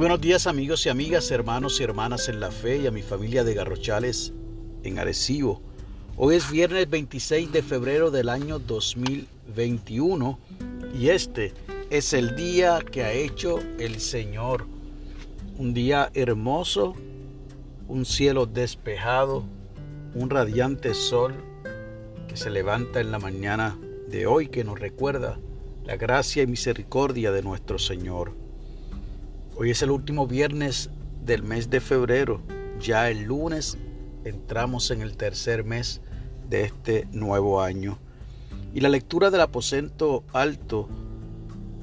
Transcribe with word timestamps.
Buenos 0.00 0.22
días 0.22 0.46
amigos 0.46 0.86
y 0.86 0.88
amigas, 0.88 1.30
hermanos 1.30 1.78
y 1.78 1.82
hermanas 1.82 2.30
en 2.30 2.40
la 2.40 2.50
fe 2.50 2.78
y 2.78 2.86
a 2.86 2.90
mi 2.90 3.02
familia 3.02 3.44
de 3.44 3.52
Garrochales 3.52 4.32
en 4.82 4.98
Arecibo. 4.98 5.60
Hoy 6.16 6.36
es 6.36 6.50
viernes 6.50 6.88
26 6.88 7.52
de 7.52 7.62
febrero 7.62 8.10
del 8.10 8.30
año 8.30 8.58
2021 8.58 10.38
y 10.98 11.10
este 11.10 11.52
es 11.90 12.14
el 12.14 12.34
día 12.34 12.78
que 12.80 13.04
ha 13.04 13.12
hecho 13.12 13.58
el 13.78 14.00
Señor. 14.00 14.66
Un 15.58 15.74
día 15.74 16.10
hermoso, 16.14 16.94
un 17.86 18.06
cielo 18.06 18.46
despejado, 18.46 19.44
un 20.14 20.30
radiante 20.30 20.94
sol 20.94 21.34
que 22.26 22.38
se 22.38 22.48
levanta 22.48 23.00
en 23.00 23.12
la 23.12 23.18
mañana 23.18 23.78
de 24.08 24.26
hoy 24.26 24.48
que 24.48 24.64
nos 24.64 24.80
recuerda 24.80 25.38
la 25.84 25.96
gracia 25.96 26.42
y 26.42 26.46
misericordia 26.46 27.32
de 27.32 27.42
nuestro 27.42 27.78
Señor. 27.78 28.49
Hoy 29.62 29.72
es 29.72 29.82
el 29.82 29.90
último 29.90 30.26
viernes 30.26 30.88
del 31.22 31.42
mes 31.42 31.68
de 31.68 31.80
febrero. 31.80 32.40
Ya 32.80 33.10
el 33.10 33.24
lunes 33.24 33.76
entramos 34.24 34.90
en 34.90 35.02
el 35.02 35.18
tercer 35.18 35.64
mes 35.64 36.00
de 36.48 36.64
este 36.64 37.06
nuevo 37.12 37.60
año. 37.60 37.98
Y 38.72 38.80
la 38.80 38.88
lectura 38.88 39.30
del 39.30 39.42
aposento 39.42 40.24
alto 40.32 40.88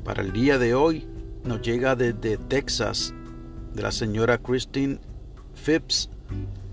para 0.03 0.23
el 0.23 0.33
día 0.33 0.57
de 0.57 0.73
hoy 0.73 1.07
nos 1.43 1.61
llega 1.61 1.95
desde 1.95 2.37
Texas, 2.37 3.13
de 3.75 3.83
la 3.83 3.91
señora 3.91 4.39
Christine 4.39 4.99
Phipps, 5.63 6.09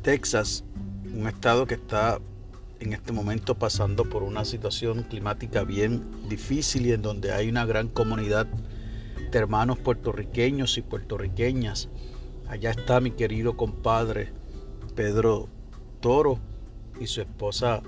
Texas, 0.01 0.65
un 1.15 1.29
estado 1.29 1.67
que 1.67 1.75
está 1.75 2.19
en 2.81 2.95
este 2.95 3.13
momento 3.13 3.59
pasando 3.59 4.09
por 4.09 4.23
una 4.23 4.47
situación 4.47 5.03
climática 5.03 5.65
bien 5.65 6.03
difícil 6.31 6.87
y 6.87 6.93
en 6.93 7.03
donde 7.03 7.31
hay 7.31 7.51
una 7.51 7.67
gran 7.67 7.89
comunidad 7.89 8.47
hermanos 9.39 9.79
puertorriqueños 9.79 10.79
y 10.79 10.83
puertorriqueñas. 10.83 11.89
Allá 12.49 12.71
está 12.71 13.01
mi 13.01 13.11
querido 13.11 13.57
compadre 13.57 14.33
Pedro 14.95 15.49
Toro 16.01 16.39
y 17.01 17.07
su 17.07 17.21
esposa 17.21 17.83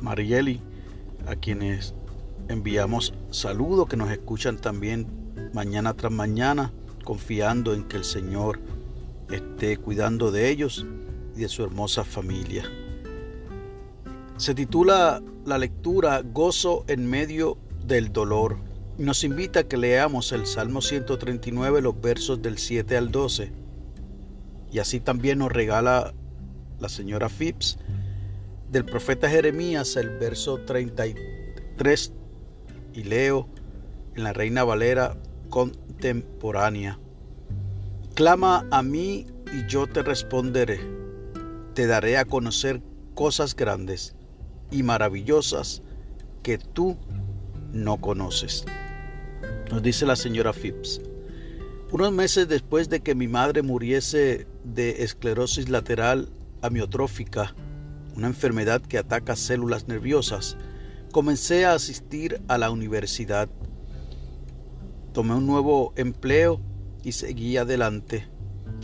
Marieli, 0.00 0.60
a 1.26 1.36
quienes 1.36 1.94
enviamos 2.48 3.14
saludos 3.30 3.88
que 3.88 3.96
nos 3.96 4.10
escuchan 4.10 4.58
también 4.58 5.06
mañana 5.52 5.94
tras 5.94 6.12
mañana, 6.12 6.72
confiando 7.04 7.74
en 7.74 7.84
que 7.84 7.96
el 7.96 8.04
Señor 8.04 8.60
esté 9.30 9.76
cuidando 9.76 10.30
de 10.30 10.48
ellos 10.48 10.86
y 11.36 11.40
de 11.40 11.48
su 11.48 11.62
hermosa 11.62 12.04
familia. 12.04 12.64
Se 14.36 14.54
titula 14.54 15.22
la 15.44 15.58
lectura 15.58 16.22
Gozo 16.22 16.84
en 16.86 17.08
medio 17.08 17.58
del 17.84 18.12
dolor. 18.12 18.67
Nos 18.98 19.22
invita 19.22 19.60
a 19.60 19.62
que 19.62 19.76
leamos 19.76 20.32
el 20.32 20.44
Salmo 20.44 20.82
139, 20.82 21.82
los 21.82 22.00
versos 22.00 22.42
del 22.42 22.58
7 22.58 22.96
al 22.96 23.12
12. 23.12 23.52
Y 24.72 24.80
así 24.80 24.98
también 24.98 25.38
nos 25.38 25.52
regala 25.52 26.12
la 26.80 26.88
señora 26.88 27.28
Phipps 27.28 27.78
del 28.72 28.84
profeta 28.84 29.30
Jeremías 29.30 29.94
el 29.94 30.10
verso 30.18 30.58
33 30.58 32.12
y 32.92 33.04
leo 33.04 33.48
en 34.16 34.24
la 34.24 34.32
Reina 34.32 34.64
Valera 34.64 35.16
contemporánea. 35.48 36.98
Clama 38.14 38.66
a 38.72 38.82
mí 38.82 39.26
y 39.52 39.70
yo 39.70 39.86
te 39.86 40.02
responderé. 40.02 40.80
Te 41.74 41.86
daré 41.86 42.18
a 42.18 42.24
conocer 42.24 42.82
cosas 43.14 43.54
grandes 43.54 44.16
y 44.72 44.82
maravillosas 44.82 45.82
que 46.42 46.58
tú 46.58 46.96
no 47.72 48.00
conoces. 48.00 48.64
Nos 49.70 49.82
dice 49.82 50.06
la 50.06 50.16
señora 50.16 50.54
Phipps. 50.54 51.00
Unos 51.92 52.10
meses 52.12 52.48
después 52.48 52.88
de 52.88 53.00
que 53.00 53.14
mi 53.14 53.28
madre 53.28 53.62
muriese 53.62 54.46
de 54.64 55.02
esclerosis 55.02 55.68
lateral 55.68 56.30
amiotrófica, 56.62 57.54
una 58.16 58.28
enfermedad 58.28 58.80
que 58.80 58.96
ataca 58.96 59.36
células 59.36 59.86
nerviosas, 59.86 60.56
comencé 61.12 61.66
a 61.66 61.74
asistir 61.74 62.40
a 62.48 62.56
la 62.56 62.70
universidad. 62.70 63.50
Tomé 65.12 65.34
un 65.34 65.46
nuevo 65.46 65.92
empleo 65.96 66.60
y 67.04 67.12
seguí 67.12 67.58
adelante, 67.58 68.26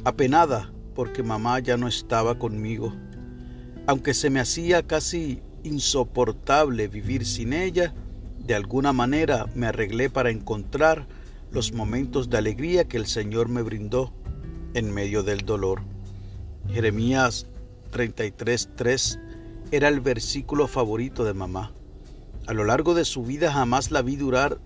apenada 0.05 0.71
porque 0.95 1.23
mamá 1.23 1.61
ya 1.61 1.79
no 1.79 1.89
estaba 1.89 2.39
conmigo. 2.39 2.95
Aunque 3.87 4.13
se 4.13 4.29
me 4.29 4.41
hacía 4.41 4.87
casi 4.87 5.43
insoportable 5.63 6.89
vivir 6.89 7.25
sin 7.27 7.55
ella, 7.55 7.95
de 8.47 8.55
alguna 8.55 8.93
manera 8.93 9.47
me 9.55 9.67
arreglé 9.67 10.11
para 10.11 10.31
encontrar 10.31 11.07
los 11.51 11.73
momentos 11.73 12.29
de 12.29 12.39
alegría 12.39 12.85
que 12.85 12.97
el 12.97 13.07
Señor 13.07 13.49
me 13.49 13.63
brindó 13.63 14.13
en 14.75 14.93
medio 14.93 15.23
del 15.23 15.41
dolor. 15.47 15.83
Jeremías 16.69 17.47
33:3 17.93 19.19
era 19.71 19.89
el 19.89 20.01
versículo 20.01 20.69
favorito 20.69 21.25
de 21.25 21.33
mamá. 21.33 21.73
A 22.47 22.53
lo 22.53 22.65
largo 22.65 22.95
de 22.95 23.05
su 23.05 23.25
vida 23.25 23.51
jamás 23.51 23.91
la 23.91 24.03
vi 24.03 24.17
durar 24.17 24.59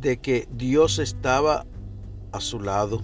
de 0.00 0.18
que 0.18 0.46
Dios 0.52 0.98
estaba 0.98 1.66
a 2.30 2.40
su 2.40 2.60
lado. 2.60 3.02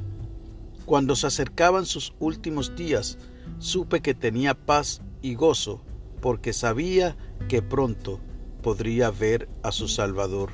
Cuando 0.85 1.17
se 1.17 1.27
acercaban 1.27 1.87
sus 1.87 2.15
últimos 2.21 2.77
días, 2.77 3.19
supe 3.59 4.01
que 4.01 4.15
tenía 4.15 4.55
paz 4.55 5.03
y 5.23 5.35
gozo 5.35 5.83
porque 6.21 6.53
sabía 6.53 7.17
que 7.49 7.63
pronto 7.63 8.21
podría 8.69 9.11
ver 9.11 9.49
a 9.63 9.73
su 9.73 9.89
Salvador. 9.89 10.51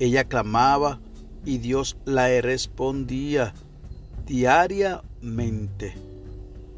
Ella 0.00 0.24
clamaba 0.24 1.00
y 1.44 1.58
Dios 1.58 1.98
la 2.06 2.28
respondía 2.40 3.52
diariamente. 4.24 5.96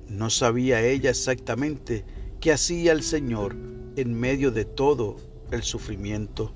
No 0.08 0.28
sabía 0.28 0.82
ella 0.82 1.10
exactamente 1.10 2.04
qué 2.40 2.52
hacía 2.52 2.90
el 2.90 3.04
Señor 3.04 3.54
en 3.94 4.18
medio 4.18 4.50
de 4.50 4.64
todo 4.64 5.14
el 5.52 5.62
sufrimiento, 5.62 6.52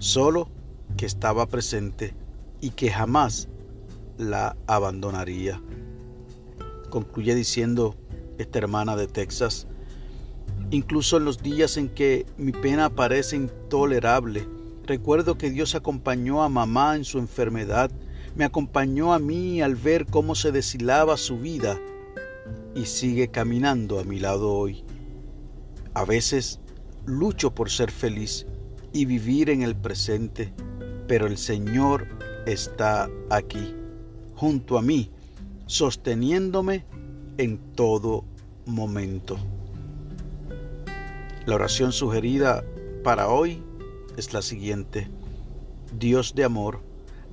solo 0.00 0.48
que 0.96 1.06
estaba 1.06 1.46
presente 1.46 2.14
y 2.60 2.70
que 2.70 2.90
jamás 2.90 3.46
la 4.16 4.56
abandonaría. 4.66 5.62
Concluye 6.90 7.36
diciendo 7.36 7.94
esta 8.38 8.58
hermana 8.58 8.96
de 8.96 9.06
Texas, 9.06 9.68
Incluso 10.70 11.16
en 11.16 11.24
los 11.24 11.42
días 11.42 11.78
en 11.78 11.88
que 11.88 12.26
mi 12.36 12.52
pena 12.52 12.90
parece 12.90 13.36
intolerable, 13.36 14.46
recuerdo 14.84 15.38
que 15.38 15.50
Dios 15.50 15.74
acompañó 15.74 16.42
a 16.42 16.50
mamá 16.50 16.94
en 16.94 17.04
su 17.04 17.18
enfermedad, 17.18 17.90
me 18.36 18.44
acompañó 18.44 19.14
a 19.14 19.18
mí 19.18 19.62
al 19.62 19.76
ver 19.76 20.04
cómo 20.04 20.34
se 20.34 20.52
deshilaba 20.52 21.16
su 21.16 21.38
vida 21.38 21.80
y 22.74 22.84
sigue 22.84 23.28
caminando 23.28 23.98
a 23.98 24.04
mi 24.04 24.20
lado 24.20 24.52
hoy. 24.52 24.84
A 25.94 26.04
veces 26.04 26.60
lucho 27.06 27.54
por 27.54 27.70
ser 27.70 27.90
feliz 27.90 28.46
y 28.92 29.06
vivir 29.06 29.48
en 29.48 29.62
el 29.62 29.74
presente, 29.74 30.52
pero 31.06 31.26
el 31.26 31.38
Señor 31.38 32.06
está 32.46 33.08
aquí, 33.30 33.74
junto 34.34 34.76
a 34.76 34.82
mí, 34.82 35.10
sosteniéndome 35.66 36.84
en 37.38 37.56
todo 37.74 38.24
momento. 38.66 39.38
La 41.48 41.54
oración 41.54 41.92
sugerida 41.92 42.62
para 43.02 43.28
hoy 43.28 43.62
es 44.18 44.34
la 44.34 44.42
siguiente. 44.42 45.08
Dios 45.98 46.34
de 46.34 46.44
amor, 46.44 46.82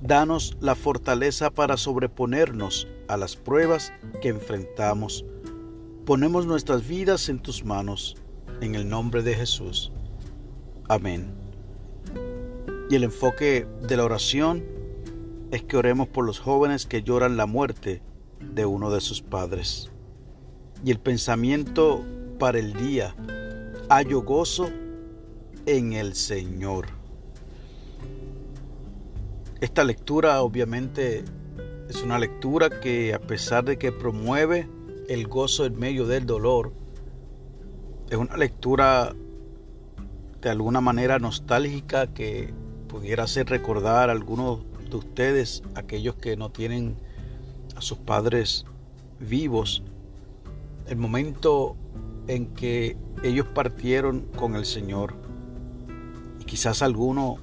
danos 0.00 0.56
la 0.58 0.74
fortaleza 0.74 1.50
para 1.50 1.76
sobreponernos 1.76 2.88
a 3.08 3.18
las 3.18 3.36
pruebas 3.36 3.92
que 4.22 4.30
enfrentamos. 4.30 5.26
Ponemos 6.06 6.46
nuestras 6.46 6.88
vidas 6.88 7.28
en 7.28 7.40
tus 7.40 7.62
manos, 7.62 8.16
en 8.62 8.74
el 8.74 8.88
nombre 8.88 9.22
de 9.22 9.34
Jesús. 9.34 9.92
Amén. 10.88 11.30
Y 12.88 12.94
el 12.94 13.04
enfoque 13.04 13.66
de 13.86 13.98
la 13.98 14.04
oración 14.04 14.64
es 15.50 15.62
que 15.62 15.76
oremos 15.76 16.08
por 16.08 16.24
los 16.24 16.38
jóvenes 16.38 16.86
que 16.86 17.02
lloran 17.02 17.36
la 17.36 17.44
muerte 17.44 18.00
de 18.40 18.64
uno 18.64 18.90
de 18.90 19.02
sus 19.02 19.20
padres. 19.20 19.90
Y 20.82 20.90
el 20.90 21.00
pensamiento 21.00 22.02
para 22.38 22.58
el 22.58 22.72
día 22.72 23.14
hallo 23.88 24.22
gozo 24.22 24.68
en 25.64 25.92
el 25.92 26.14
Señor. 26.14 26.86
Esta 29.60 29.84
lectura 29.84 30.42
obviamente 30.42 31.24
es 31.88 32.02
una 32.02 32.18
lectura 32.18 32.80
que 32.80 33.14
a 33.14 33.20
pesar 33.20 33.64
de 33.64 33.78
que 33.78 33.92
promueve 33.92 34.68
el 35.08 35.28
gozo 35.28 35.66
en 35.66 35.78
medio 35.78 36.06
del 36.06 36.26
dolor, 36.26 36.72
es 38.10 38.16
una 38.16 38.36
lectura 38.36 39.14
de 40.40 40.50
alguna 40.50 40.80
manera 40.80 41.20
nostálgica 41.20 42.08
que 42.08 42.52
pudiera 42.88 43.24
hacer 43.24 43.48
recordar 43.48 44.10
a 44.10 44.12
algunos 44.12 44.64
de 44.90 44.96
ustedes, 44.96 45.62
aquellos 45.76 46.16
que 46.16 46.36
no 46.36 46.50
tienen 46.50 46.96
a 47.76 47.80
sus 47.80 47.98
padres 47.98 48.64
vivos, 49.20 49.82
el 50.88 50.96
momento 50.96 51.76
en 52.28 52.46
que 52.54 52.96
ellos 53.22 53.46
partieron 53.54 54.22
con 54.36 54.56
el 54.56 54.64
Señor. 54.64 55.14
Y 56.40 56.44
quizás 56.44 56.82
alguno 56.82 57.38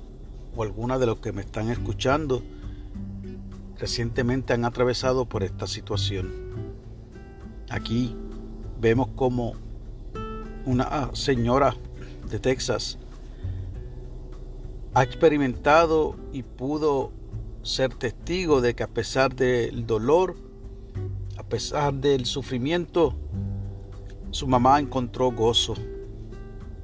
o 0.55 0.63
alguna 0.63 0.97
de 0.99 1.05
los 1.05 1.19
que 1.19 1.31
me 1.31 1.41
están 1.41 1.69
escuchando 1.69 2.43
recientemente 3.77 4.53
han 4.53 4.65
atravesado 4.65 5.25
por 5.25 5.43
esta 5.43 5.67
situación. 5.67 6.31
Aquí 7.69 8.15
vemos 8.79 9.09
como 9.15 9.53
una 10.65 11.13
señora 11.13 11.75
de 12.29 12.39
Texas 12.39 12.97
ha 14.93 15.03
experimentado 15.03 16.15
y 16.31 16.43
pudo 16.43 17.11
ser 17.63 17.93
testigo 17.95 18.61
de 18.61 18.75
que 18.75 18.83
a 18.83 18.87
pesar 18.87 19.35
del 19.35 19.87
dolor, 19.87 20.35
a 21.37 21.43
pesar 21.43 21.95
del 21.95 22.25
sufrimiento, 22.25 23.15
su 24.33 24.47
mamá 24.47 24.79
encontró 24.79 25.31
gozo, 25.31 25.75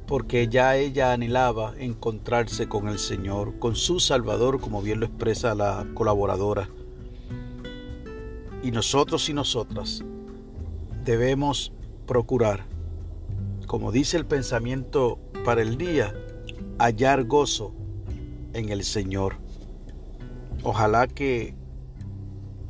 porque 0.06 0.48
ya 0.48 0.78
ella 0.78 1.14
anhelaba 1.14 1.74
encontrarse 1.80 2.70
con 2.70 2.88
el 2.88 3.00
Señor, 3.00 3.58
con 3.58 3.76
su 3.76 4.00
Salvador, 4.00 4.60
como 4.62 4.84
bien 4.84 5.00
lo 5.00 5.08
expresa 5.08 5.56
la 5.56 5.88
colaboradora. 5.96 6.70
Y 8.62 8.70
nosotros 8.70 9.28
y 9.30 9.34
nosotras 9.34 10.04
debemos 11.04 11.74
procurar, 12.06 12.68
como 13.66 13.92
dice 13.92 14.18
el 14.18 14.28
pensamiento 14.28 15.18
para 15.44 15.64
el 15.64 15.76
día, 15.76 16.14
hallar 16.78 17.24
gozo 17.24 17.74
en 18.54 18.70
el 18.70 18.84
Señor. 18.84 19.38
Ojalá 20.62 21.08
que 21.08 21.56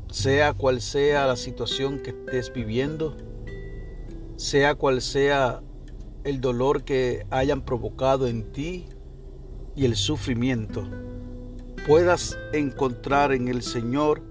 sea 0.10 0.54
cual 0.54 0.80
sea 0.80 1.28
la 1.28 1.36
situación 1.36 2.00
que 2.00 2.12
estés 2.12 2.54
viviendo, 2.54 3.18
sea 4.40 4.74
cual 4.76 5.02
sea 5.02 5.62
el 6.24 6.40
dolor 6.40 6.86
que 6.86 7.26
hayan 7.30 7.62
provocado 7.62 8.26
en 8.26 8.54
ti 8.54 8.86
y 9.76 9.84
el 9.84 9.98
sufrimiento, 9.98 10.88
puedas 11.86 12.40
encontrar 12.54 13.34
en 13.34 13.50
el 13.50 13.62
Señor 13.62 14.22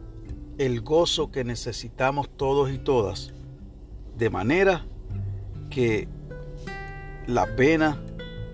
el 0.56 0.80
gozo 0.80 1.30
que 1.30 1.44
necesitamos 1.44 2.30
todos 2.30 2.70
y 2.70 2.78
todas, 2.78 3.34
de 4.16 4.30
manera 4.30 4.86
que 5.68 6.08
la 7.26 7.54
pena 7.54 8.02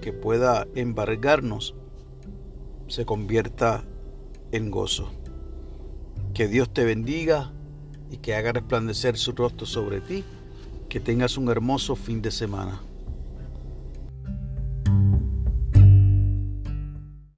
que 0.03 0.13
pueda 0.13 0.67
embargarnos 0.75 1.77
se 2.89 3.07
convierta 3.07 3.85
en 4.51 4.73
gozo. 4.73 5.09
Que 6.35 6.49
Dios 6.49 6.69
te 6.75 6.85
bendiga 6.85 7.53
y 8.11 8.17
que 8.17 8.35
haga 8.35 8.51
resplandecer 8.51 9.17
su 9.17 9.31
rostro 9.31 9.67
sobre 9.67 10.01
ti. 10.01 10.25
Que 10.95 11.01
tengas 11.01 11.37
un 11.37 11.49
hermoso 11.49 11.97
fin 11.97 12.23
de 12.23 12.31
semana. 12.31 12.81